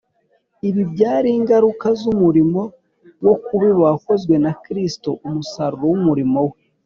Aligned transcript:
Ibi 0.67 0.83
byari 0.93 1.29
ingaruka 1.39 1.87
z’umurimo 1.99 2.61
wo 3.25 3.35
kubiba 3.45 3.81
wakozwe 3.89 4.35
na 4.43 4.51
Kristo, 4.63 5.09
umusaruro 5.27 5.85
w’umurimo 5.91 6.39
we. 6.49 6.55